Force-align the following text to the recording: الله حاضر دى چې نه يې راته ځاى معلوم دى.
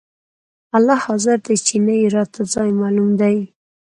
الله 0.77 0.97
حاضر 1.05 1.37
دى 1.45 1.55
چې 1.67 1.75
نه 1.85 1.93
يې 2.01 2.07
راته 2.15 2.41
ځاى 2.53 2.69
معلوم 2.79 3.09
دى. 3.21 3.37